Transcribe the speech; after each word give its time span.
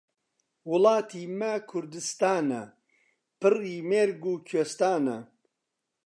وڵاتی 0.71 1.23
مە 1.39 1.51
کوردستانە، 1.69 2.61
پڕی 3.39 3.75
مێرگ 3.89 4.21
و 4.27 4.33
کوێستانە. 4.47 5.17